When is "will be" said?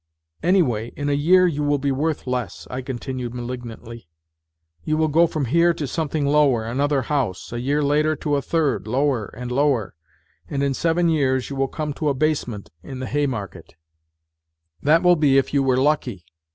1.61-1.91, 15.03-15.37